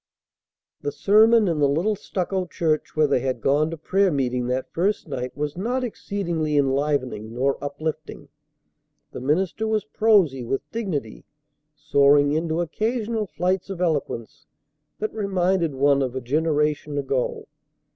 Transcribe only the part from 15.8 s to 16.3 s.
of a